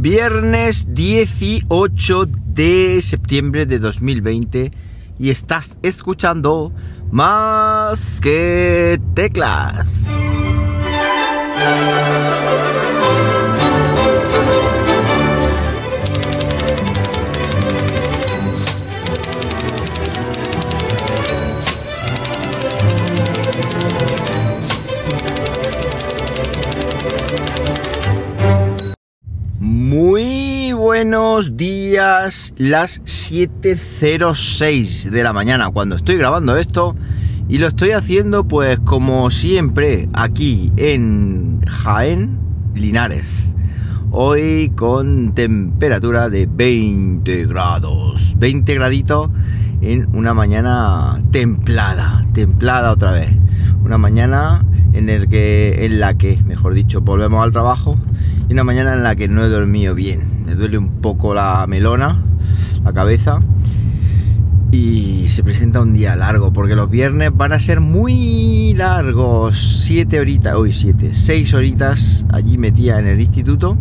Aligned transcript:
Viernes 0.00 0.94
18 0.94 2.24
de 2.24 3.02
septiembre 3.02 3.66
de 3.66 3.78
2020 3.78 4.72
y 5.18 5.28
estás 5.28 5.78
escuchando 5.82 6.72
más 7.10 8.18
que 8.22 8.98
teclas. 9.12 10.06
Buenos 31.10 31.56
días, 31.56 32.54
las 32.56 33.02
7.06 33.02 35.10
de 35.10 35.24
la 35.24 35.32
mañana 35.32 35.68
cuando 35.70 35.96
estoy 35.96 36.16
grabando 36.16 36.56
esto 36.56 36.94
y 37.48 37.58
lo 37.58 37.66
estoy 37.66 37.90
haciendo 37.90 38.44
pues 38.44 38.78
como 38.78 39.32
siempre 39.32 40.08
aquí 40.12 40.70
en 40.76 41.62
Jaén, 41.66 42.38
Linares. 42.76 43.56
Hoy 44.12 44.70
con 44.76 45.34
temperatura 45.34 46.28
de 46.28 46.46
20 46.46 47.46
grados, 47.46 48.36
20 48.38 48.72
graditos 48.74 49.30
en 49.80 50.06
una 50.14 50.32
mañana 50.32 51.20
templada, 51.32 52.24
templada 52.34 52.92
otra 52.92 53.10
vez. 53.10 53.30
Una 53.84 53.98
mañana 53.98 54.64
en, 54.92 55.08
el 55.08 55.28
que, 55.28 55.86
en 55.86 55.98
la 55.98 56.14
que, 56.14 56.40
mejor 56.44 56.74
dicho, 56.74 57.00
volvemos 57.00 57.42
al 57.42 57.50
trabajo 57.50 57.98
una 58.52 58.64
mañana 58.64 58.94
en 58.94 59.04
la 59.04 59.14
que 59.14 59.28
no 59.28 59.44
he 59.44 59.48
dormido 59.48 59.94
bien. 59.94 60.44
Me 60.44 60.54
duele 60.54 60.76
un 60.76 61.00
poco 61.00 61.34
la 61.34 61.64
melona, 61.68 62.18
la 62.84 62.92
cabeza 62.92 63.38
y 64.72 65.26
se 65.28 65.42
presenta 65.42 65.80
un 65.80 65.92
día 65.92 66.16
largo 66.16 66.52
porque 66.52 66.74
los 66.74 66.90
viernes 66.90 67.30
van 67.32 67.52
a 67.52 67.60
ser 67.60 67.80
muy 67.80 68.74
largos. 68.74 69.82
Siete 69.84 70.18
horitas, 70.18 70.56
uy, 70.56 70.72
siete, 70.72 71.14
seis 71.14 71.54
horitas 71.54 72.26
allí 72.30 72.58
metía 72.58 72.98
en 72.98 73.06
el 73.06 73.20
instituto 73.20 73.76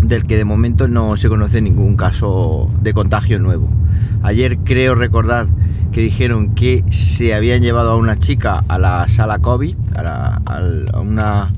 del 0.00 0.24
que 0.24 0.36
de 0.36 0.44
momento 0.44 0.88
no 0.88 1.16
se 1.16 1.28
conoce 1.28 1.60
ningún 1.60 1.96
caso 1.96 2.68
de 2.82 2.92
contagio 2.92 3.38
nuevo. 3.38 3.68
Ayer 4.24 4.58
creo 4.58 4.96
recordar 4.96 5.46
que 5.92 6.00
dijeron 6.00 6.54
que 6.54 6.84
se 6.90 7.34
habían 7.34 7.62
llevado 7.62 7.92
a 7.92 7.96
una 7.96 8.18
chica 8.18 8.64
a 8.66 8.78
la 8.78 9.06
sala 9.06 9.38
COVID, 9.38 9.76
a 9.94 11.00
una 11.00 11.52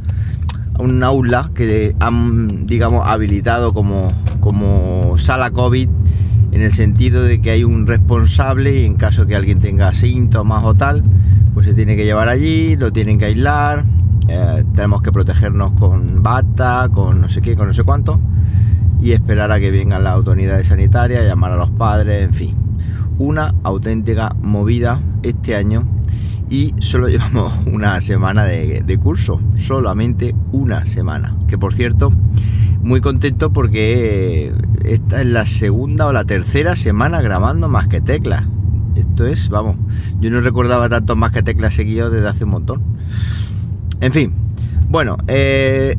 un 0.79 1.03
aula 1.03 1.51
que 1.55 1.95
han, 2.01 2.67
digamos, 2.67 3.07
habilitado 3.07 3.73
como, 3.73 4.13
como 4.41 5.17
sala 5.19 5.51
COVID 5.51 5.89
en 6.53 6.63
el 6.63 6.73
sentido 6.73 7.25
de 7.25 7.41
que 7.41 7.51
hay 7.51 7.65
un 7.65 7.87
responsable 7.87 8.81
y 8.81 8.87
en 8.87 8.95
caso 8.95 9.27
que 9.27 9.35
alguien 9.35 9.61
tenga 9.61 9.93
síntomas 9.93 10.65
o 10.65 10.75
tal, 10.75 11.03
pues 11.53 11.67
se 11.67 11.75
tiene 11.75 11.97
que 11.97 12.05
llevar 12.05 12.29
allí, 12.29 12.77
lo 12.77 12.93
tienen 12.93 13.19
que 13.19 13.27
aislar, 13.27 13.85
eh, 14.29 14.65
tenemos 14.75 15.03
que 15.03 15.13
protegernos 15.13 15.73
con 15.73 16.23
bata, 16.23 16.89
con 16.93 17.21
no 17.21 17.29
sé 17.29 17.43
qué, 17.43 17.57
con 17.57 17.67
no 17.67 17.73
sé 17.73 17.83
cuánto, 17.83 18.21
y 19.03 19.13
esperar 19.13 19.51
a 19.53 19.61
que 19.61 19.71
vengan 19.71 20.05
las 20.05 20.15
autoridades 20.15 20.69
sanitarias, 20.69 21.25
llamar 21.27 21.53
a 21.53 21.57
los 21.57 21.71
padres, 21.71 22.23
en 22.23 22.35
fin. 22.35 22.57
Una 23.19 23.55
auténtica 23.63 24.35
movida 24.41 25.01
este 25.23 25.57
año 25.57 25.85
y 26.49 26.75
solo 26.81 27.09
llevamos 27.09 27.53
una 27.67 28.01
semana 28.01 28.45
de, 28.45 28.99
curso, 28.99 29.41
solamente 29.57 30.35
una 30.53 30.85
semana. 30.85 31.37
Que 31.49 31.59
por 31.59 31.75
cierto, 31.75 32.13
muy 32.83 33.01
contento 33.01 33.53
porque 33.53 34.53
esta 34.85 35.21
es 35.21 35.27
la 35.27 35.47
segunda 35.47 36.07
o 36.07 36.13
la 36.13 36.25
tercera 36.25 36.77
semana 36.77 37.21
grabando 37.21 37.69
más 37.69 37.89
que 37.89 38.01
teclas. 38.01 38.45
Esto 38.95 39.27
es, 39.27 39.49
vamos, 39.49 39.77
yo 40.21 40.31
no 40.31 40.41
recordaba 40.41 40.89
tantos 40.89 41.17
más 41.17 41.33
que 41.33 41.43
teclas 41.43 41.75
seguidos 41.75 42.13
desde 42.13 42.29
hace 42.29 42.45
un 42.45 42.51
montón. 42.51 42.83
En 44.01 44.13
fin, 44.13 44.33
bueno, 44.89 45.17
eh, 45.27 45.97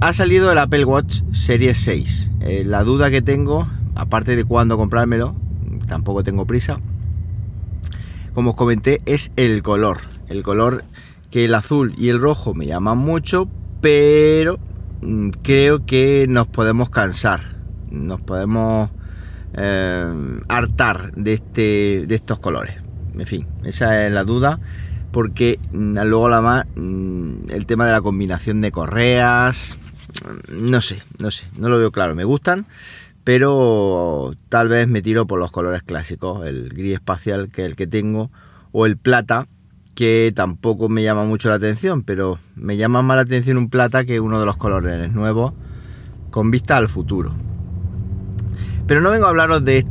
ha 0.00 0.12
salido 0.12 0.50
el 0.50 0.58
Apple 0.58 0.84
Watch 0.84 1.22
Series 1.30 1.78
6. 1.78 2.30
Eh, 2.40 2.64
la 2.66 2.82
duda 2.82 3.10
que 3.10 3.22
tengo, 3.22 3.68
aparte 3.94 4.34
de 4.34 4.44
cuándo 4.44 4.76
comprármelo, 4.76 5.34
tampoco 5.86 6.24
tengo 6.24 6.44
prisa. 6.44 6.80
Como 8.34 8.50
os 8.50 8.56
comenté, 8.56 9.00
es 9.06 9.30
el 9.36 9.62
color. 9.62 9.98
El 10.28 10.42
color 10.42 10.84
que 11.30 11.44
el 11.44 11.54
azul 11.54 11.94
y 11.96 12.08
el 12.08 12.20
rojo 12.20 12.52
me 12.54 12.66
llaman 12.66 12.98
mucho, 12.98 13.48
pero 13.80 14.58
mm, 15.02 15.30
creo 15.42 15.86
que 15.86 16.26
nos 16.28 16.48
podemos 16.48 16.90
cansar. 16.90 17.40
Nos 17.90 18.20
podemos 18.20 18.90
eh, 19.54 20.40
hartar 20.48 21.12
de, 21.12 21.34
este, 21.34 22.04
de 22.06 22.14
estos 22.14 22.40
colores. 22.40 22.76
En 23.16 23.26
fin, 23.26 23.46
esa 23.62 24.06
es 24.06 24.12
la 24.12 24.24
duda. 24.24 24.58
Porque 25.12 25.60
mm, 25.72 25.98
luego 26.04 26.28
la 26.28 26.40
más, 26.40 26.66
mm, 26.74 27.50
el 27.50 27.66
tema 27.66 27.86
de 27.86 27.92
la 27.92 28.00
combinación 28.00 28.60
de 28.60 28.72
correas, 28.72 29.78
no 30.50 30.80
sé, 30.80 31.02
no 31.18 31.30
sé, 31.30 31.46
no 31.56 31.68
lo 31.68 31.78
veo 31.78 31.92
claro. 31.92 32.14
Me 32.14 32.24
gustan, 32.24 32.66
pero 33.24 34.34
tal 34.50 34.68
vez 34.68 34.86
me 34.86 35.02
tiro 35.02 35.26
por 35.26 35.40
los 35.40 35.50
colores 35.50 35.82
clásicos, 35.82 36.46
el 36.46 36.68
gris 36.68 36.94
espacial 36.94 37.50
que 37.50 37.62
es 37.62 37.68
el 37.68 37.76
que 37.76 37.86
tengo, 37.86 38.30
o 38.72 38.86
el 38.86 38.98
plata, 38.98 39.48
que 39.94 40.32
tampoco 40.34 40.88
me 40.88 41.02
llama 41.02 41.24
mucho 41.24 41.48
la 41.48 41.54
atención, 41.54 42.02
pero 42.02 42.38
me 42.54 42.76
llama 42.76 43.02
más 43.02 43.16
la 43.16 43.22
atención 43.22 43.56
un 43.56 43.70
plata 43.70 44.04
que 44.04 44.20
uno 44.20 44.40
de 44.40 44.46
los 44.46 44.56
colores 44.56 45.12
nuevos 45.12 45.52
con 46.30 46.50
vista 46.50 46.76
al 46.76 46.88
futuro. 46.88 47.32
Pero 48.86 49.00
no 49.00 49.10
vengo 49.10 49.26
a 49.26 49.30
hablaros 49.30 49.64
de 49.64 49.86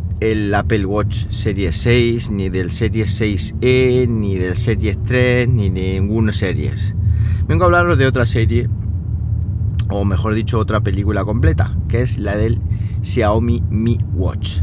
Apple 0.53 0.85
Watch 0.85 1.29
Series 1.31 1.77
6, 1.77 2.29
ni 2.29 2.49
del 2.49 2.71
Series 2.71 3.19
6E, 3.19 4.07
ni 4.07 4.35
del 4.35 4.57
Series 4.57 5.01
3, 5.03 5.49
ni 5.49 5.69
de 5.69 5.99
ninguna 5.99 6.31
series. 6.33 6.95
Vengo 7.47 7.63
a 7.63 7.65
hablaros 7.65 7.97
de 7.97 8.05
otra 8.05 8.25
serie 8.25 8.69
o 9.89 10.05
mejor 10.05 10.33
dicho 10.33 10.59
otra 10.59 10.81
película 10.81 11.23
completa, 11.25 11.75
que 11.87 12.01
es 12.01 12.17
la 12.17 12.35
del 12.35 12.59
Xiaomi 13.01 13.63
Mi 13.69 13.99
Watch. 14.13 14.59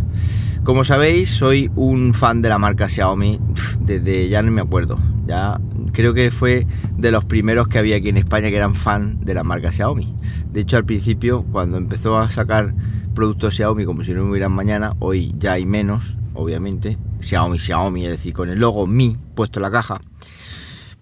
Como 0.65 0.85
sabéis, 0.85 1.31
soy 1.31 1.71
un 1.75 2.13
fan 2.13 2.43
de 2.43 2.49
la 2.49 2.59
marca 2.59 2.89
Xiaomi 2.89 3.41
desde 3.81 4.29
ya 4.29 4.43
no 4.43 4.51
me 4.51 4.61
acuerdo. 4.61 4.99
Ya 5.27 5.61
creo 5.93 6.13
que 6.13 6.31
fue 6.31 6.67
de 6.97 7.11
los 7.11 7.25
primeros 7.25 7.69
que 7.69 7.79
había 7.79 7.97
aquí 7.97 8.09
en 8.09 8.17
España 8.17 8.51
que 8.51 8.57
eran 8.57 8.75
fan 8.75 9.21
de 9.25 9.35
la 9.35 9.43
marca 9.43 9.73
Xiaomi. 9.73 10.15
De 10.53 10.61
hecho, 10.61 10.77
al 10.77 10.85
principio, 10.85 11.45
cuando 11.51 11.79
empezó 11.79 12.19
a 12.19 12.31
sacar 12.31 12.75
productos 13.15 13.55
Xiaomi 13.55 13.85
como 13.85 14.05
si 14.05 14.13
no 14.13 14.25
hubieran 14.25 14.53
mañana, 14.53 14.95
hoy 14.99 15.35
ya 15.39 15.53
hay 15.53 15.67
menos, 15.67 16.19
obviamente. 16.35 16.99
Xiaomi, 17.21 17.59
Xiaomi, 17.59 18.05
es 18.05 18.11
decir, 18.11 18.33
con 18.33 18.49
el 18.49 18.59
logo 18.59 18.87
Mi 18.87 19.17
puesto 19.35 19.61
en 19.61 19.63
la 19.63 19.71
caja, 19.71 20.01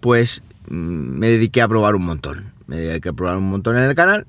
pues 0.01 0.43
mm, 0.69 0.75
me 0.75 1.29
dediqué 1.29 1.63
a 1.63 1.69
probar 1.69 1.95
un 1.97 2.05
montón 2.05 2.58
me 2.69 2.91
hay 2.91 3.01
que 3.01 3.13
probar 3.13 3.39
un 3.39 3.51
montón 3.51 3.77
en 3.77 3.85
el 3.85 3.95
canal. 3.97 4.27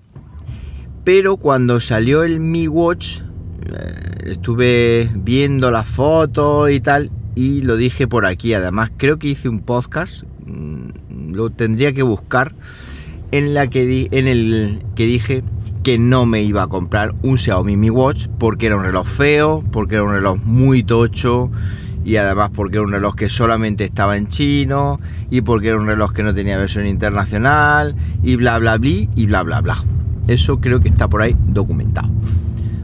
Pero 1.03 1.38
cuando 1.38 1.79
salió 1.79 2.23
el 2.23 2.39
Mi 2.39 2.67
Watch, 2.67 3.19
eh, 3.66 4.31
estuve 4.31 5.11
viendo 5.13 5.69
las 5.69 5.88
fotos 5.88 6.72
y 6.72 6.79
tal, 6.79 7.11
y 7.35 7.61
lo 7.61 7.78
dije 7.78 8.07
por 8.07 8.25
aquí. 8.25 8.53
Además, 8.53 8.91
creo 8.97 9.19
que 9.19 9.28
hice 9.28 9.49
un 9.49 9.59
podcast, 9.59 10.23
mm, 10.45 11.33
lo 11.33 11.49
tendría 11.49 11.94
que 11.94 12.01
buscar, 12.01 12.55
en, 13.31 13.53
la 13.53 13.67
que 13.67 14.07
en 14.11 14.28
el 14.28 14.83
que 14.95 15.05
dije 15.05 15.44
que 15.83 15.97
no 15.97 16.25
me 16.25 16.41
iba 16.41 16.63
a 16.63 16.67
comprar 16.67 17.13
un 17.22 17.38
Xiaomi 17.38 17.78
Mi 17.78 17.89
Watch 17.89 18.28
porque 18.39 18.67
era 18.67 18.78
un 18.78 18.83
reloj 18.83 19.05
feo, 19.05 19.63
porque 19.72 19.95
era 19.95 20.03
un 20.03 20.11
reloj 20.13 20.38
muy 20.44 20.83
tocho 20.83 21.51
y 22.03 22.15
además 22.15 22.51
porque 22.53 22.77
era 22.77 22.85
un 22.85 22.91
reloj 22.91 23.15
que 23.15 23.29
solamente 23.29 23.83
estaba 23.83 24.17
en 24.17 24.27
chino 24.27 24.99
y 25.29 25.41
porque 25.41 25.69
era 25.69 25.77
un 25.77 25.87
reloj 25.87 26.13
que 26.13 26.23
no 26.23 26.33
tenía 26.33 26.57
versión 26.57 26.87
internacional 26.87 27.95
y 28.23 28.35
bla 28.35 28.57
bla 28.57 28.77
bla 28.77 28.89
y 28.89 29.25
bla 29.25 29.43
bla 29.43 29.61
bla. 29.61 29.77
Eso 30.27 30.59
creo 30.59 30.79
que 30.79 30.89
está 30.89 31.07
por 31.07 31.21
ahí 31.21 31.35
documentado. 31.47 32.09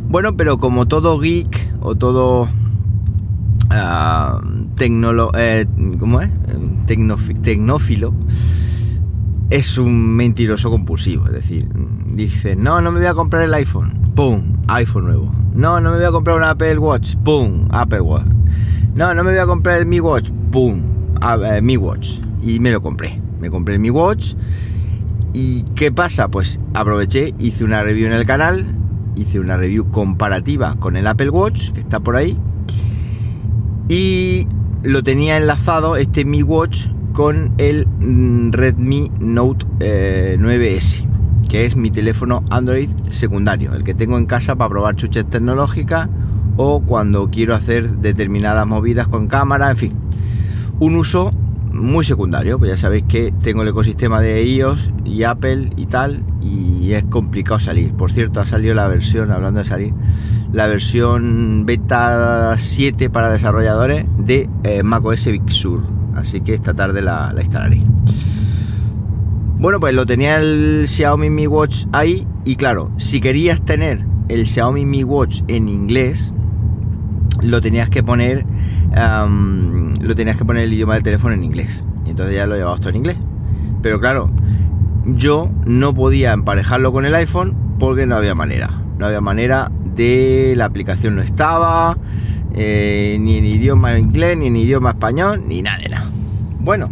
Bueno, 0.07 0.35
pero 0.35 0.57
como 0.57 0.87
todo 0.87 1.19
geek 1.19 1.73
o 1.81 1.95
todo 1.95 2.43
uh, 2.43 4.39
¿cómo 5.99 6.21
es? 6.21 6.29
tecnófilo 6.85 8.13
es 9.49 9.77
un 9.77 10.15
mentiroso 10.15 10.69
compulsivo, 10.69 11.25
es 11.27 11.33
decir, 11.33 11.69
dice, 12.13 12.55
no, 12.55 12.81
no 12.81 12.91
me 12.91 12.99
voy 12.99 13.07
a 13.07 13.13
comprar 13.13 13.43
el 13.43 13.53
iPhone, 13.53 13.93
¡pum! 14.15 14.57
iPhone 14.67 15.05
nuevo. 15.05 15.31
No, 15.53 15.79
no 15.79 15.91
me 15.91 15.97
voy 15.97 16.05
a 16.05 16.11
comprar 16.11 16.37
un 16.37 16.43
Apple 16.43 16.79
Watch, 16.79 17.15
¡pum! 17.17 17.67
Apple 17.71 18.01
Watch. 18.01 18.25
No, 18.95 19.13
no 19.13 19.25
me 19.25 19.31
voy 19.31 19.39
a 19.39 19.45
comprar 19.45 19.79
el 19.79 19.85
Mi 19.85 19.99
Watch. 19.99 20.29
¡Pum! 20.53 20.81
A, 21.19 21.37
Mi 21.61 21.75
Watch. 21.75 22.19
Y 22.41 22.61
me 22.61 22.71
lo 22.71 22.81
compré. 22.81 23.21
Me 23.41 23.51
compré 23.51 23.73
el 23.73 23.81
Mi 23.81 23.89
Watch. 23.89 24.35
¿Y 25.33 25.63
qué 25.75 25.91
pasa? 25.91 26.29
Pues 26.29 26.61
aproveché, 26.73 27.33
hice 27.37 27.65
una 27.65 27.83
review 27.83 28.07
en 28.07 28.13
el 28.13 28.25
canal. 28.25 28.65
Hice 29.17 29.41
una 29.41 29.57
review 29.57 29.91
comparativa 29.91 30.75
con 30.79 30.95
el 30.95 31.07
Apple 31.07 31.29
Watch, 31.29 31.71
que 31.73 31.81
está 31.81 31.99
por 31.99 32.15
ahí. 32.15 32.37
Y 33.89 34.47
lo 34.83 35.03
tenía 35.03 35.35
enlazado, 35.35 35.97
este 35.97 36.23
Mi 36.23 36.41
Watch, 36.41 36.87
con 37.11 37.51
el 37.57 37.87
mm, 37.87 38.51
Redmi 38.53 39.11
Note 39.19 39.65
9S. 40.39 41.01
Eh, 41.03 41.07
que 41.49 41.65
es 41.65 41.75
mi 41.75 41.91
teléfono 41.91 42.45
Android 42.49 42.89
secundario, 43.09 43.73
el 43.73 43.83
que 43.83 43.93
tengo 43.93 44.17
en 44.17 44.25
casa 44.25 44.55
para 44.55 44.69
probar 44.69 44.95
chuches 44.95 45.29
tecnológicas 45.29 46.07
o 46.57 46.81
cuando 46.81 47.29
quiero 47.29 47.55
hacer 47.55 47.97
determinadas 47.97 48.65
movidas 48.67 49.07
con 49.07 49.27
cámara, 49.27 49.69
en 49.69 49.77
fin. 49.77 49.93
Un 50.79 50.95
uso 50.95 51.33
muy 51.71 52.05
secundario, 52.05 52.57
pues 52.57 52.71
ya 52.71 52.77
sabéis 52.77 53.03
que 53.07 53.33
tengo 53.41 53.61
el 53.61 53.67
ecosistema 53.67 54.21
de 54.21 54.43
iOS 54.43 54.91
y 55.03 55.23
Apple 55.23 55.71
y 55.75 55.85
tal, 55.87 56.23
y 56.41 56.93
es 56.93 57.03
complicado 57.05 57.59
salir. 57.59 57.93
Por 57.93 58.11
cierto, 58.11 58.39
ha 58.39 58.45
salido 58.45 58.73
la 58.73 58.87
versión, 58.87 59.31
hablando 59.31 59.59
de 59.59 59.65
salir, 59.65 59.93
la 60.51 60.67
versión 60.67 61.65
beta 61.65 62.55
7 62.57 63.09
para 63.09 63.31
desarrolladores 63.31 64.05
de 64.17 64.49
eh, 64.63 64.83
macOS 64.83 65.25
Big 65.25 65.51
Sur. 65.51 65.81
Así 66.15 66.41
que 66.41 66.53
esta 66.53 66.73
tarde 66.73 67.01
la, 67.01 67.33
la 67.33 67.41
instalaré. 67.41 67.81
Bueno, 69.57 69.79
pues 69.79 69.93
lo 69.93 70.05
tenía 70.05 70.37
el 70.37 70.85
Xiaomi 70.87 71.29
Mi 71.29 71.47
Watch 71.47 71.85
ahí 71.91 72.27
y 72.45 72.55
claro, 72.55 72.91
si 72.97 73.19
querías 73.19 73.61
tener 73.61 74.05
el 74.29 74.45
Xiaomi 74.45 74.85
Mi 74.85 75.03
Watch 75.03 75.41
en 75.47 75.67
inglés, 75.67 76.33
lo 77.41 77.61
tenías 77.61 77.89
que 77.89 78.03
poner 78.03 78.45
lo 79.99 80.15
tenías 80.15 80.37
que 80.37 80.45
poner 80.45 80.63
el 80.63 80.73
idioma 80.73 80.93
del 80.93 81.03
teléfono 81.03 81.33
en 81.33 81.43
inglés. 81.43 81.85
Y 82.05 82.11
entonces 82.11 82.35
ya 82.35 82.45
lo 82.45 82.55
llevabas 82.55 82.79
todo 82.79 82.91
en 82.91 82.97
inglés. 82.97 83.17
Pero 83.81 83.99
claro, 83.99 84.29
yo 85.05 85.49
no 85.65 85.93
podía 85.93 86.31
emparejarlo 86.31 86.91
con 86.91 87.05
el 87.05 87.15
iPhone 87.15 87.55
porque 87.79 88.05
no 88.05 88.15
había 88.15 88.35
manera. 88.35 88.69
No 88.97 89.07
había 89.07 89.21
manera 89.21 89.71
de 89.95 90.53
la 90.55 90.65
aplicación 90.65 91.15
no 91.15 91.21
estaba, 91.21 91.97
eh, 92.53 93.17
ni 93.19 93.37
en 93.37 93.45
idioma 93.45 93.97
inglés, 93.97 94.37
ni 94.37 94.47
en 94.47 94.55
idioma 94.55 94.91
español, 94.91 95.43
ni 95.47 95.61
nada 95.61 95.79
de 95.79 95.89
nada. 95.89 96.05
Bueno, 96.59 96.89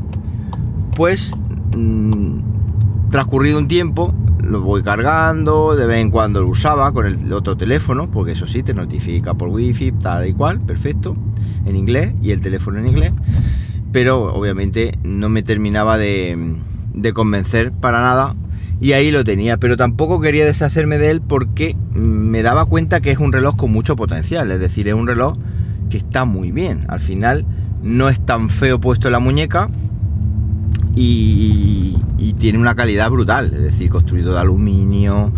pues 0.95 1.33
mm, 1.77 3.09
transcurrido 3.09 3.57
un 3.57 3.67
tiempo, 3.67 4.13
lo 4.43 4.61
voy 4.61 4.83
cargando, 4.83 5.75
de 5.75 5.85
vez 5.85 5.99
en 5.99 6.11
cuando 6.11 6.41
lo 6.41 6.47
usaba 6.47 6.91
con 6.91 7.05
el 7.05 7.31
otro 7.33 7.57
teléfono, 7.57 8.09
porque 8.11 8.33
eso 8.33 8.47
sí, 8.47 8.63
te 8.63 8.73
notifica 8.73 9.33
por 9.33 9.49
wifi, 9.49 9.91
tal 9.93 10.27
y 10.27 10.33
cual, 10.33 10.59
perfecto, 10.59 11.15
en 11.65 11.75
inglés 11.75 12.13
y 12.21 12.31
el 12.31 12.41
teléfono 12.41 12.79
en 12.79 12.87
inglés, 12.87 13.13
pero 13.91 14.33
obviamente 14.33 14.97
no 15.03 15.29
me 15.29 15.43
terminaba 15.43 15.97
de, 15.97 16.55
de 16.93 17.13
convencer 17.13 17.71
para 17.71 18.01
nada 18.01 18.35
y 18.79 18.93
ahí 18.93 19.11
lo 19.11 19.23
tenía, 19.23 19.57
pero 19.57 19.77
tampoco 19.77 20.19
quería 20.19 20.45
deshacerme 20.45 20.97
de 20.97 21.11
él 21.11 21.21
porque 21.21 21.75
me 21.93 22.41
daba 22.43 22.65
cuenta 22.65 23.01
que 23.01 23.11
es 23.11 23.17
un 23.17 23.31
reloj 23.31 23.55
con 23.55 23.71
mucho 23.71 23.95
potencial, 23.95 24.51
es 24.51 24.59
decir, 24.59 24.87
es 24.87 24.93
un 24.93 25.07
reloj 25.07 25.37
que 25.89 25.97
está 25.97 26.25
muy 26.25 26.51
bien, 26.51 26.85
al 26.89 26.99
final 26.99 27.45
no 27.81 28.09
es 28.09 28.19
tan 28.25 28.49
feo 28.49 28.79
puesto 28.79 29.07
en 29.07 29.13
la 29.13 29.19
muñeca, 29.19 29.69
y, 30.95 31.97
tiene 32.39 32.59
una 32.59 32.75
calidad 32.75 33.09
brutal, 33.09 33.53
es 33.53 33.61
decir, 33.61 33.89
construido 33.89 34.33
de 34.33 34.39
aluminio, 34.39 35.31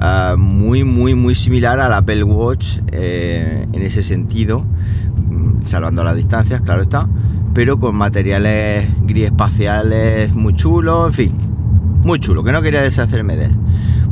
ah, 0.00 0.34
muy, 0.36 0.82
muy, 0.82 1.14
muy 1.14 1.36
similar 1.36 1.78
al 1.78 1.92
Apple 1.92 2.24
Watch 2.24 2.78
eh, 2.90 3.68
en 3.72 3.82
ese 3.82 4.02
sentido, 4.02 4.64
mm, 5.28 5.64
salvando 5.64 6.02
las 6.02 6.16
distancias, 6.16 6.60
claro 6.62 6.82
está, 6.82 7.06
pero 7.54 7.78
con 7.78 7.94
materiales 7.94 8.88
gris 9.02 9.26
espaciales 9.26 10.34
muy 10.34 10.54
chulos, 10.54 11.06
en 11.06 11.12
fin, 11.12 11.32
muy 12.02 12.18
chulo, 12.18 12.42
que 12.42 12.50
no 12.50 12.62
quería 12.62 12.82
deshacerme 12.82 13.36
de 13.36 13.44
él. 13.44 13.52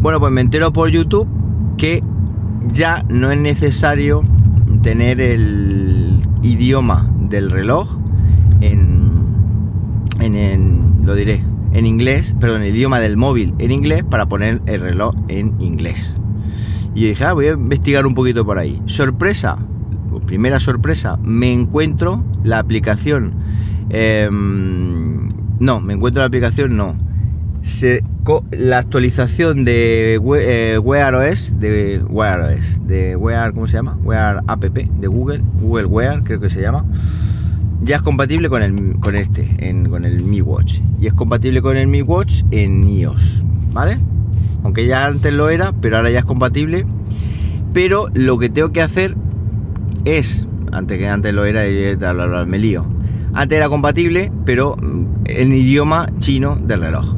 Bueno, 0.01 0.21
pues 0.21 0.31
me 0.31 0.41
entero 0.41 0.73
por 0.73 0.91
YouTube 0.91 1.27
que 1.77 2.03
ya 2.71 3.05
no 3.09 3.33
es 3.33 3.39
necesario 3.39 4.23
tener 4.83 5.21
el 5.21 6.23
idioma 6.43 7.11
del 7.29 7.51
reloj 7.51 7.99
en, 8.61 9.13
en, 10.21 10.35
lo 11.09 11.15
diré, 11.15 11.43
en 11.73 11.87
inglés, 11.87 12.37
perdón, 12.39 12.61
el 12.61 12.77
idioma 12.77 13.01
del 13.01 13.17
móvil 13.17 13.55
en 13.59 13.71
inglés 13.71 14.05
para 14.05 14.27
poner 14.27 14.61
el 14.67 14.83
reloj 14.83 15.15
en 15.29 15.59
inglés. 15.59 16.21
Y 16.95 17.07
dije, 17.07 17.25
ah, 17.25 17.33
voy 17.33 17.47
a 17.47 17.53
investigar 17.53 18.07
un 18.07 18.15
poquito 18.15 18.45
por 18.45 18.59
ahí. 18.59 18.83
Sorpresa, 18.85 19.57
primera 20.27 20.61
sorpresa, 20.61 21.17
me 21.23 21.51
encuentro 21.51 22.23
la 22.45 22.59
aplicación. 22.59 23.33
Em, 23.89 25.31
no, 25.59 25.81
me 25.81 25.95
encuentro 25.95 26.21
la 26.21 26.27
aplicación, 26.27 26.77
no. 26.77 26.95
Se, 27.63 28.05
la 28.51 28.77
actualización 28.77 29.65
de 29.65 30.17
eh, 30.17 30.79
Wear 30.79 31.15
OS, 31.15 31.59
de 31.59 32.03
Wear 32.07 32.41
OS, 32.43 32.87
de 32.87 33.17
Wear, 33.17 33.55
¿cómo 33.55 33.67
se 33.67 33.73
llama? 33.73 33.97
Wear 34.05 34.43
App 34.47 34.63
de 34.63 35.07
Google, 35.07 35.41
Google 35.63 35.87
Wear, 35.87 36.23
creo 36.23 36.39
que 36.39 36.51
se 36.51 36.61
llama 36.61 36.85
ya 37.83 37.97
es 37.97 38.03
compatible 38.03 38.49
con, 38.49 38.63
el, 38.63 38.97
con 39.01 39.15
este, 39.15 39.49
con 39.89 40.05
el 40.05 40.23
Mi 40.23 40.41
Watch. 40.41 40.81
Y 41.01 41.07
es 41.07 41.15
compatible 41.15 41.63
con 41.63 41.77
el 41.77 41.87
Mi 41.87 42.03
Watch 42.03 42.43
en 42.51 42.89
iOS, 42.89 43.43
¿vale? 43.73 43.99
Aunque 44.65 44.87
ya 44.87 45.07
antes 45.07 45.33
lo 45.33 45.49
era, 45.49 45.73
pero 45.73 45.97
ahora 45.97 46.11
ya 46.11 46.21
es 46.21 46.25
compatible. 46.25 46.85
Pero 47.73 48.09
lo 48.15 48.39
que 48.39 48.49
tengo 48.49 48.73
que 48.73 48.83
hacer 48.83 49.15
es, 50.05 50.47
antes 50.73 50.99
que 50.99 51.09
antes 51.09 51.33
lo 51.33 51.45
era, 51.45 51.63
me 52.47 52.59
lío. 52.59 52.87
Antes 53.35 53.57
era 53.57 53.69
compatible, 53.69 54.33
pero 54.45 54.77
en 55.27 55.53
idioma 55.53 56.09
chino 56.19 56.57
del 56.57 56.81
reloj. 56.81 57.17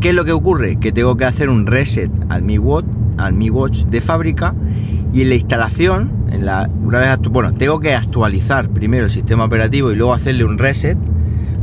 ¿Qué 0.00 0.10
es 0.10 0.14
lo 0.14 0.24
que 0.24 0.32
ocurre? 0.32 0.76
Que 0.76 0.92
tengo 0.92 1.16
que 1.16 1.24
hacer 1.24 1.48
un 1.48 1.66
reset 1.66 2.10
al 2.28 2.42
Mi 2.42 2.58
Watch, 2.58 2.86
al 3.18 3.34
Mi 3.34 3.50
Watch 3.50 3.84
de 3.84 4.00
fábrica 4.00 4.54
y 5.12 5.22
en 5.22 5.28
la 5.28 5.34
instalación, 5.34 6.10
una 6.82 6.98
vez 6.98 7.18
bueno, 7.30 7.52
tengo 7.52 7.80
que 7.80 7.94
actualizar 7.94 8.68
primero 8.68 9.06
el 9.06 9.10
sistema 9.10 9.44
operativo 9.44 9.92
y 9.92 9.96
luego 9.96 10.14
hacerle 10.14 10.44
un 10.44 10.58
reset. 10.58 10.98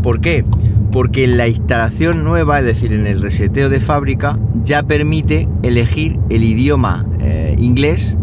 ¿Por 0.04 0.22
qué? 0.22 0.46
Porque 0.92 1.24
en 1.24 1.38
la 1.38 1.48
instalación 1.48 2.24
nueva, 2.24 2.60
es 2.60 2.66
decir, 2.66 2.94
en 2.94 3.08
el 3.08 3.22
reseteo 3.22 3.70
de 3.70 3.80
fábrica, 3.80 4.38
ya 4.64 4.84
permite 4.84 5.48
elegir 5.64 6.20
el 6.30 6.44
idioma 6.44 7.06
eh, 7.20 7.56
inglés 7.58 8.18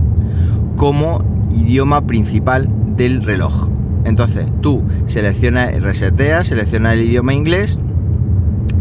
como 0.76 1.24
idioma 1.50 2.06
principal 2.06 2.68
del 2.96 3.22
reloj. 3.22 3.68
Entonces, 4.04 4.46
tú 4.60 4.82
seleccionas, 5.06 5.80
reseteas, 5.82 6.48
seleccionas 6.48 6.94
el 6.94 7.02
idioma 7.02 7.34
inglés, 7.34 7.80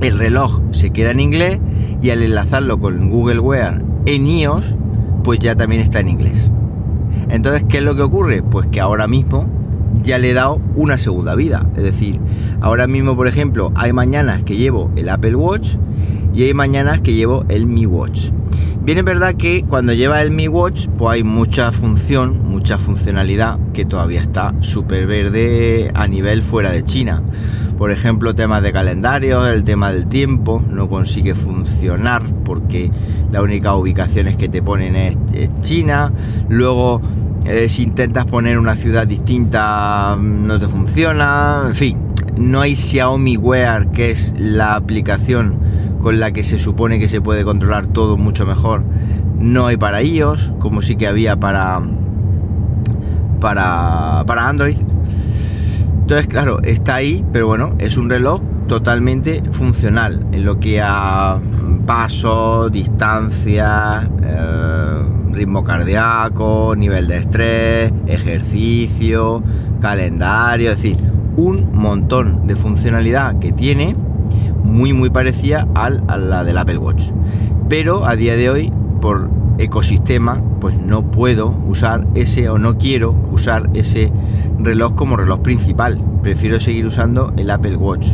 el 0.01 0.17
reloj 0.17 0.61
se 0.71 0.89
queda 0.89 1.11
en 1.11 1.19
inglés 1.19 1.59
y 2.01 2.09
al 2.09 2.21
enlazarlo 2.21 2.79
con 2.79 3.09
Google 3.09 3.39
Wear 3.39 3.81
en 4.05 4.27
iOS, 4.27 4.75
pues 5.23 5.39
ya 5.39 5.55
también 5.55 5.81
está 5.81 6.01
en 6.01 6.09
inglés. 6.09 6.51
Entonces, 7.33 7.65
¿qué 7.67 7.79
es 7.79 7.83
lo 7.83 7.95
que 7.95 8.03
ocurre? 8.03 8.43
Pues 8.43 8.67
que 8.67 8.79
ahora 8.79 9.07
mismo 9.07 9.49
ya 10.03 10.19
le 10.19 10.29
he 10.29 10.33
dado 10.35 10.61
una 10.75 10.99
segunda 10.99 11.33
vida. 11.33 11.67
Es 11.75 11.81
decir, 11.81 12.19
ahora 12.61 12.85
mismo, 12.85 13.15
por 13.15 13.27
ejemplo, 13.27 13.71
hay 13.73 13.91
mañanas 13.91 14.43
que 14.43 14.55
llevo 14.55 14.91
el 14.95 15.09
Apple 15.09 15.35
Watch 15.35 15.77
y 16.31 16.43
hay 16.43 16.53
mañanas 16.53 17.01
que 17.01 17.15
llevo 17.15 17.43
el 17.49 17.65
Mi 17.65 17.87
Watch. 17.87 18.29
Bien 18.83 18.99
es 18.99 19.03
verdad 19.03 19.33
que 19.33 19.63
cuando 19.67 19.93
lleva 19.93 20.21
el 20.21 20.29
Mi 20.29 20.47
Watch, 20.47 20.87
pues 20.95 21.15
hay 21.15 21.23
mucha 21.23 21.71
función, 21.71 22.39
mucha 22.45 22.77
funcionalidad 22.77 23.57
que 23.73 23.83
todavía 23.83 24.21
está 24.21 24.53
súper 24.59 25.07
verde 25.07 25.89
a 25.95 26.07
nivel 26.07 26.43
fuera 26.43 26.69
de 26.69 26.83
China. 26.83 27.23
Por 27.79 27.89
ejemplo, 27.89 28.35
temas 28.35 28.61
de 28.61 28.71
calendario, 28.71 29.47
el 29.47 29.63
tema 29.63 29.91
del 29.91 30.07
tiempo, 30.07 30.63
no 30.69 30.87
consigue 30.87 31.33
funcionar 31.33 32.21
porque 32.45 32.91
la 33.31 33.41
única 33.41 33.75
ubicación 33.75 34.37
que 34.37 34.47
te 34.47 34.61
ponen 34.61 34.95
es, 34.95 35.17
China. 35.61 36.11
Luego, 36.49 37.01
eh, 37.45 37.67
si 37.69 37.83
intentas 37.83 38.25
poner 38.25 38.57
una 38.57 38.75
ciudad 38.75 39.05
distinta, 39.05 40.17
no 40.19 40.59
te 40.59 40.67
funciona. 40.67 41.63
En 41.67 41.75
fin, 41.75 41.97
no 42.37 42.61
hay 42.61 42.75
Xiaomi 42.75 43.37
Wear, 43.37 43.91
que 43.91 44.11
es 44.11 44.33
la 44.37 44.75
aplicación 44.75 45.57
con 46.01 46.19
la 46.19 46.31
que 46.31 46.43
se 46.43 46.57
supone 46.57 46.99
que 46.99 47.07
se 47.07 47.21
puede 47.21 47.43
controlar 47.43 47.87
todo 47.87 48.17
mucho 48.17 48.45
mejor. 48.45 48.83
No 49.39 49.67
hay 49.67 49.77
para 49.77 50.01
iOS, 50.01 50.53
como 50.59 50.81
sí 50.81 50.95
que 50.95 51.07
había 51.07 51.37
para, 51.37 51.81
para, 53.39 54.23
para 54.25 54.47
Android. 54.47 54.77
Entonces, 56.01 56.27
claro, 56.27 56.61
está 56.63 56.95
ahí, 56.95 57.25
pero 57.31 57.47
bueno, 57.47 57.75
es 57.79 57.97
un 57.97 58.09
reloj 58.09 58.41
totalmente 58.67 59.43
funcional 59.51 60.25
en 60.31 60.45
lo 60.45 60.59
que 60.59 60.81
a 60.81 61.39
paso, 61.85 62.69
distancia, 62.69 64.09
eh, 64.21 64.62
ritmo 65.43 65.65
cardíaco, 65.65 66.73
nivel 66.77 67.09
de 67.09 67.17
estrés, 67.17 67.91
ejercicio, 68.07 69.43
calendario, 69.81 70.71
es 70.71 70.81
decir, 70.81 70.95
un 71.35 71.69
montón 71.73 72.47
de 72.47 72.55
funcionalidad 72.55 73.39
que 73.39 73.51
tiene 73.51 73.93
muy 74.63 74.93
muy 74.93 75.09
parecida 75.09 75.67
al, 75.75 76.01
a 76.07 76.15
la 76.15 76.45
del 76.45 76.57
Apple 76.57 76.77
Watch. 76.77 77.11
Pero 77.67 78.05
a 78.05 78.15
día 78.15 78.37
de 78.37 78.49
hoy, 78.49 78.71
por 79.01 79.29
ecosistema, 79.57 80.41
pues 80.61 80.79
no 80.79 81.11
puedo 81.11 81.49
usar 81.67 82.05
ese 82.15 82.47
o 82.47 82.57
no 82.57 82.77
quiero 82.77 83.13
usar 83.29 83.69
ese 83.73 84.13
reloj 84.59 84.95
como 84.95 85.17
reloj 85.17 85.41
principal. 85.41 86.01
Prefiero 86.21 86.61
seguir 86.61 86.85
usando 86.85 87.33
el 87.35 87.49
Apple 87.49 87.75
Watch. 87.75 88.07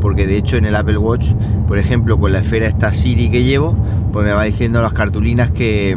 Porque 0.00 0.26
de 0.26 0.38
hecho 0.38 0.56
en 0.56 0.64
el 0.64 0.74
Apple 0.74 0.98
Watch, 0.98 1.32
por 1.68 1.78
ejemplo, 1.78 2.18
con 2.18 2.32
la 2.32 2.40
esfera 2.40 2.66
esta 2.66 2.92
Siri 2.92 3.30
que 3.30 3.44
llevo, 3.44 3.76
pues 4.12 4.26
me 4.26 4.32
va 4.32 4.42
diciendo 4.42 4.82
las 4.82 4.92
cartulinas 4.92 5.52
que 5.52 5.96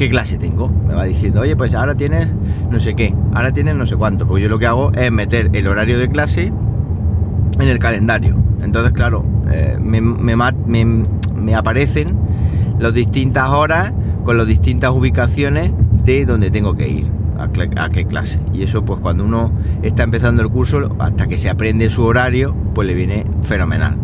qué 0.00 0.08
clase 0.08 0.38
tengo. 0.38 0.70
Me 0.88 0.94
va 0.94 1.04
diciendo, 1.04 1.42
oye, 1.42 1.54
pues 1.56 1.74
ahora 1.74 1.94
tienes 1.94 2.26
no 2.70 2.80
sé 2.80 2.94
qué, 2.94 3.14
ahora 3.34 3.52
tienes 3.52 3.74
no 3.74 3.86
sé 3.86 3.96
cuánto. 3.96 4.26
Porque 4.26 4.44
yo 4.44 4.48
lo 4.48 4.58
que 4.58 4.64
hago 4.64 4.92
es 4.92 5.12
meter 5.12 5.50
el 5.52 5.66
horario 5.66 5.98
de 5.98 6.08
clase 6.08 6.50
en 7.58 7.68
el 7.68 7.78
calendario. 7.78 8.34
Entonces, 8.62 8.92
claro, 8.92 9.26
eh, 9.52 9.76
me, 9.78 10.00
me, 10.00 10.34
me 11.34 11.54
aparecen 11.54 12.16
las 12.78 12.94
distintas 12.94 13.50
horas 13.50 13.92
con 14.24 14.38
las 14.38 14.46
distintas 14.46 14.90
ubicaciones 14.90 15.70
de 16.02 16.24
donde 16.24 16.50
tengo 16.50 16.74
que 16.74 16.88
ir, 16.88 17.10
a, 17.76 17.90
qué 17.90 18.06
clase. 18.06 18.40
Y 18.54 18.62
eso 18.62 18.82
pues 18.82 19.00
cuando 19.00 19.22
uno 19.22 19.52
está 19.82 20.02
empezando 20.02 20.40
el 20.40 20.48
curso, 20.48 20.96
hasta 20.98 21.26
que 21.26 21.36
se 21.36 21.50
aprende 21.50 21.90
su 21.90 22.04
horario, 22.04 22.56
pues 22.74 22.88
le 22.88 22.94
viene 22.94 23.26
fenomenal. 23.42 23.96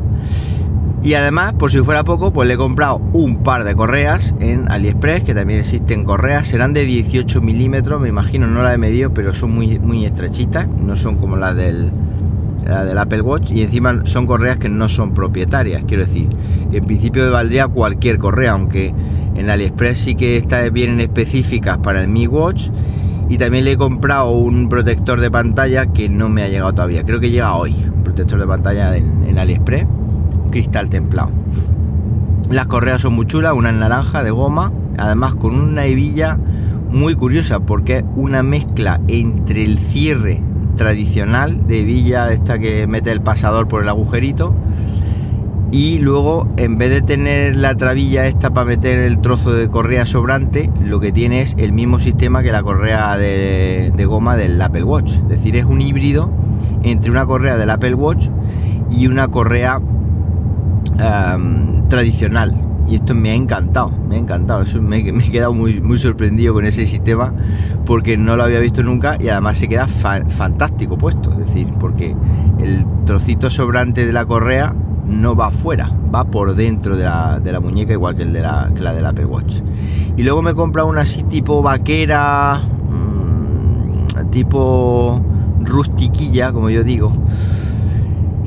Y 1.02 1.14
además, 1.14 1.52
por 1.52 1.70
si 1.70 1.78
fuera 1.80 2.04
poco, 2.04 2.32
pues 2.32 2.48
le 2.48 2.54
he 2.54 2.56
comprado 2.56 2.96
un 3.12 3.42
par 3.42 3.64
de 3.64 3.76
correas 3.76 4.34
en 4.40 4.70
AliExpress, 4.70 5.24
que 5.24 5.34
también 5.34 5.60
existen 5.60 6.04
correas, 6.04 6.48
serán 6.48 6.72
de 6.72 6.84
18 6.84 7.40
milímetros, 7.42 8.00
me 8.00 8.08
imagino, 8.08 8.46
no 8.46 8.62
la 8.62 8.74
he 8.74 8.78
medido, 8.78 9.12
pero 9.14 9.32
son 9.32 9.52
muy, 9.52 9.78
muy 9.78 10.04
estrechitas, 10.04 10.66
no 10.66 10.96
son 10.96 11.16
como 11.16 11.36
las 11.36 11.54
del, 11.54 11.92
del 12.64 12.98
Apple 12.98 13.20
Watch, 13.20 13.52
y 13.52 13.62
encima 13.62 14.02
son 14.04 14.26
correas 14.26 14.56
que 14.58 14.68
no 14.68 14.88
son 14.88 15.14
propietarias, 15.14 15.84
quiero 15.86 16.04
decir, 16.04 16.28
que 16.70 16.78
en 16.78 16.84
principio 16.84 17.30
valdría 17.30 17.68
cualquier 17.68 18.18
correa, 18.18 18.52
aunque 18.52 18.92
en 19.36 19.48
AliExpress 19.48 19.98
sí 19.98 20.14
que 20.16 20.36
estas 20.36 20.72
vienen 20.72 21.00
específicas 21.00 21.78
para 21.78 22.00
el 22.00 22.08
Mi 22.08 22.26
Watch, 22.26 22.70
y 23.28 23.38
también 23.38 23.64
le 23.64 23.72
he 23.72 23.76
comprado 23.76 24.30
un 24.30 24.68
protector 24.68 25.20
de 25.20 25.30
pantalla 25.30 25.86
que 25.86 26.08
no 26.08 26.28
me 26.28 26.42
ha 26.42 26.48
llegado 26.48 26.72
todavía, 26.72 27.04
creo 27.04 27.20
que 27.20 27.30
llega 27.30 27.54
hoy, 27.54 27.74
un 27.94 28.02
protector 28.02 28.40
de 28.40 28.46
pantalla 28.46 28.96
en 28.96 29.38
AliExpress 29.38 29.86
cristal 30.50 30.88
templado. 30.88 31.30
Las 32.50 32.66
correas 32.66 33.02
son 33.02 33.14
muy 33.14 33.26
chulas, 33.26 33.54
una 33.54 33.70
en 33.70 33.80
naranja 33.80 34.22
de 34.22 34.30
goma, 34.30 34.72
además 34.98 35.34
con 35.34 35.58
una 35.58 35.86
hebilla 35.86 36.38
muy 36.90 37.14
curiosa 37.14 37.60
porque 37.60 37.98
es 37.98 38.04
una 38.14 38.42
mezcla 38.42 39.00
entre 39.08 39.64
el 39.64 39.78
cierre 39.78 40.40
tradicional 40.76 41.66
de 41.66 41.80
hebilla 41.80 42.32
esta 42.32 42.58
que 42.58 42.86
mete 42.86 43.10
el 43.10 43.20
pasador 43.20 43.66
por 43.66 43.82
el 43.82 43.88
agujerito 43.88 44.54
y 45.72 45.98
luego 45.98 46.46
en 46.56 46.78
vez 46.78 46.90
de 46.90 47.02
tener 47.02 47.56
la 47.56 47.74
trabilla 47.74 48.26
esta 48.26 48.50
para 48.50 48.66
meter 48.66 49.00
el 49.00 49.20
trozo 49.20 49.52
de 49.52 49.68
correa 49.68 50.06
sobrante 50.06 50.70
lo 50.84 51.00
que 51.00 51.12
tiene 51.12 51.40
es 51.40 51.54
el 51.58 51.72
mismo 51.72 51.98
sistema 51.98 52.42
que 52.42 52.52
la 52.52 52.62
correa 52.62 53.16
de, 53.16 53.92
de 53.94 54.06
goma 54.06 54.36
del 54.36 54.60
Apple 54.62 54.84
Watch 54.84 55.12
es 55.12 55.28
decir 55.28 55.56
es 55.56 55.64
un 55.64 55.80
híbrido 55.80 56.30
entre 56.82 57.10
una 57.10 57.26
correa 57.26 57.56
del 57.56 57.70
Apple 57.70 57.94
Watch 57.94 58.28
y 58.90 59.08
una 59.08 59.28
correa 59.28 59.80
tradicional. 61.88 62.62
Y 62.88 62.94
esto 62.94 63.14
me 63.16 63.30
ha 63.30 63.34
encantado, 63.34 63.90
me 64.08 64.16
ha 64.16 64.18
encantado. 64.18 64.64
me, 64.80 64.98
he 64.98 65.30
quedado 65.30 65.52
muy, 65.52 65.80
muy 65.80 65.98
sorprendido 65.98 66.54
con 66.54 66.64
ese 66.64 66.86
sistema 66.86 67.32
porque 67.84 68.16
no 68.16 68.36
lo 68.36 68.44
había 68.44 68.60
visto 68.60 68.82
nunca 68.82 69.16
y 69.20 69.28
además 69.28 69.58
se 69.58 69.68
queda 69.68 69.88
fantástico 69.88 70.96
puesto. 70.96 71.32
Es 71.32 71.38
decir, 71.38 71.68
porque 71.80 72.14
el 72.58 72.84
trocito 73.04 73.50
sobrante 73.50 74.06
de 74.06 74.12
la 74.12 74.24
correa 74.24 74.74
no 75.04 75.34
va 75.34 75.48
afuera, 75.48 75.90
va 76.14 76.24
por 76.24 76.54
dentro 76.54 76.96
de 76.96 77.04
la, 77.04 77.60
muñeca, 77.60 77.92
igual 77.92 78.16
que, 78.16 78.22
el 78.22 78.32
de 78.32 78.42
la, 78.42 78.70
que 78.74 78.80
la 78.80 78.92
del 78.92 79.06
Apple 79.06 79.26
Watch. 79.26 79.60
Y 80.16 80.22
luego 80.22 80.42
me 80.42 80.52
he 80.52 80.54
comprado 80.54 80.88
una 80.88 81.02
así 81.02 81.24
tipo 81.24 81.62
vaquera, 81.62 82.60
mm, 82.60 84.30
tipo 84.30 85.20
rustiquilla, 85.60 86.52
como 86.52 86.70
yo 86.70 86.84
digo 86.84 87.12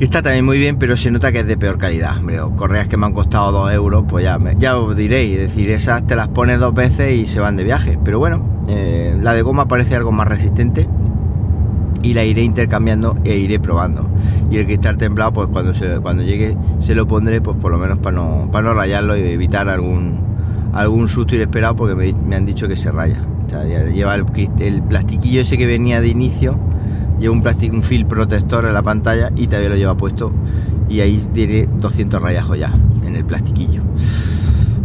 que 0.00 0.06
está 0.06 0.22
también 0.22 0.46
muy 0.46 0.58
bien, 0.58 0.78
pero 0.78 0.96
se 0.96 1.10
nota 1.10 1.30
que 1.30 1.40
es 1.40 1.46
de 1.46 1.58
peor 1.58 1.76
calidad. 1.76 2.14
correas 2.56 2.88
que 2.88 2.96
me 2.96 3.04
han 3.04 3.12
costado 3.12 3.52
2 3.52 3.72
euros, 3.74 4.04
pues 4.08 4.24
ya, 4.24 4.38
ya 4.58 4.78
os 4.78 4.96
diréis. 4.96 5.38
Es 5.38 5.48
decir, 5.48 5.68
esas 5.68 6.06
te 6.06 6.16
las 6.16 6.28
pones 6.28 6.58
dos 6.58 6.72
veces 6.72 7.12
y 7.12 7.26
se 7.26 7.38
van 7.38 7.54
de 7.58 7.64
viaje. 7.64 7.98
Pero 8.02 8.18
bueno, 8.18 8.42
eh, 8.66 9.14
la 9.20 9.34
de 9.34 9.42
goma 9.42 9.68
parece 9.68 9.94
algo 9.94 10.10
más 10.10 10.26
resistente 10.26 10.88
y 12.02 12.14
la 12.14 12.24
iré 12.24 12.42
intercambiando 12.44 13.18
e 13.24 13.36
iré 13.36 13.60
probando. 13.60 14.08
Y 14.50 14.56
el 14.56 14.64
cristal 14.64 14.96
templado, 14.96 15.34
pues 15.34 15.50
cuando, 15.50 15.74
cuando 16.00 16.22
llegue 16.22 16.56
se 16.78 16.94
lo 16.94 17.06
pondré, 17.06 17.42
pues 17.42 17.58
por 17.58 17.70
lo 17.70 17.76
menos 17.76 17.98
para 17.98 18.16
no, 18.16 18.48
para 18.50 18.68
no 18.68 18.72
rayarlo 18.72 19.18
y 19.18 19.20
evitar 19.20 19.68
algún, 19.68 20.18
algún 20.72 21.08
susto 21.08 21.34
inesperado, 21.34 21.76
porque 21.76 22.14
me, 22.14 22.36
han 22.36 22.46
dicho 22.46 22.66
que 22.66 22.76
se 22.76 22.90
raya. 22.90 23.20
lleva 23.92 24.14
el, 24.14 24.24
el 24.60 24.82
plastiquillo 24.82 25.42
ese 25.42 25.58
que 25.58 25.66
venía 25.66 26.00
de 26.00 26.08
inicio 26.08 26.58
lleva 27.20 27.32
un 27.32 27.42
plástico, 27.42 27.76
un 27.76 27.82
film 27.82 28.08
protector 28.08 28.64
en 28.64 28.74
la 28.74 28.82
pantalla 28.82 29.30
y 29.36 29.46
todavía 29.46 29.68
lo 29.68 29.76
lleva 29.76 29.96
puesto 29.96 30.32
y 30.88 31.00
ahí 31.00 31.24
tiene 31.32 31.68
200 31.78 32.20
rayajos 32.20 32.58
ya 32.58 32.72
en 33.06 33.14
el 33.14 33.24
plastiquillo. 33.24 33.82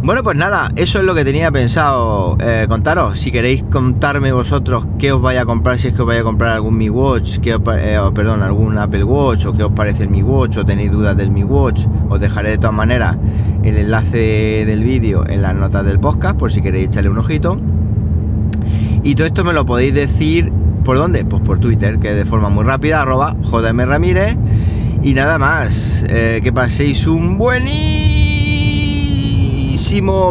Bueno, 0.04 0.22
pues 0.22 0.38
nada, 0.38 0.72
eso 0.76 1.00
es 1.00 1.06
lo 1.06 1.16
que 1.16 1.26
tenía 1.26 1.50
pensado 1.50 2.38
eh, 2.40 2.68
contaros. 2.70 3.18
Si 3.18 3.32
queréis 3.32 3.64
contarme 3.64 4.32
vosotros 4.32 4.86
qué 5.00 5.12
os 5.12 5.20
vaya 5.20 5.42
a 5.42 5.46
comprar, 5.48 5.80
si 5.80 5.88
es 5.88 5.96
que 5.96 6.04
os 6.04 6.08
vaya 6.08 6.22
a 6.22 6.24
comprar 6.24 6.54
algún 6.54 6.78
Mi 6.78 6.92
Watch, 6.92 7.40
qué 7.40 7.60
eh, 7.74 8.00
perdón, 8.14 8.44
algún 8.44 8.78
Apple 8.78 9.04
Watch, 9.04 9.48
o 9.48 9.54
qué 9.54 9.64
os 9.64 9.72
parece 9.72 10.04
el 10.04 10.10
Mi 10.10 10.22
Watch, 10.22 10.58
o 10.58 10.66
tenéis 10.66 10.92
dudas 10.92 11.18
del 11.18 11.32
Mi 11.32 11.44
Watch, 11.44 11.88
os 12.08 12.20
dejaré 12.20 12.52
de 12.52 12.58
todas 12.60 12.76
maneras 12.76 13.18
el 13.64 13.78
enlace 13.78 14.64
del 14.68 14.84
vídeo 14.84 15.28
en 15.28 15.42
las 15.42 15.56
notas 15.56 15.84
del 15.84 16.00
podcast, 16.00 16.38
por 16.38 16.52
si 16.52 16.62
queréis 16.62 16.90
echarle 16.90 17.10
un 17.10 17.18
ojito. 17.18 17.58
Y 19.02 19.16
todo 19.16 19.26
esto 19.26 19.44
me 19.44 19.54
lo 19.54 19.66
podéis 19.66 19.96
decir 19.96 20.54
¿Por 20.86 20.98
dónde? 20.98 21.26
Pues 21.26 21.42
por 21.42 21.60
Twitter, 21.60 21.98
que 21.98 22.14
de 22.14 22.26
forma 22.26 22.50
muy 22.50 22.64
rápida, 22.64 23.02
arroba 23.02 23.36
JM 23.42 23.86
Ramírez. 23.88 24.38
Y 25.02 25.16
nada 25.16 25.40
más, 25.40 26.06
eh, 26.08 26.42
que 26.44 26.54
paséis 26.54 27.08
un 27.08 27.40
buenísimo 27.40 27.82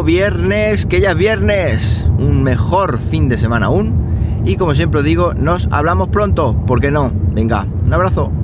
viernes, 0.03 0.85
que 0.85 1.01
ya 1.01 1.11
es 1.11 1.17
viernes, 1.17 2.09
un 2.17 2.41
mejor 2.41 2.99
fin 2.99 3.27
de 3.27 3.37
semana 3.37 3.65
aún. 3.65 4.41
Y 4.45 4.55
como 4.55 4.75
siempre 4.75 5.03
digo, 5.03 5.33
nos 5.33 5.67
hablamos 5.71 6.07
pronto, 6.07 6.55
¿por 6.65 6.79
qué 6.79 6.89
no? 6.89 7.11
Venga, 7.33 7.67
un 7.85 7.93
abrazo. 7.93 8.31